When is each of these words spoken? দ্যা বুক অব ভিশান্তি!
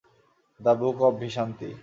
দ্যা 0.59 0.73
বুক 0.79 0.97
অব 1.07 1.13
ভিশান্তি! 1.21 1.69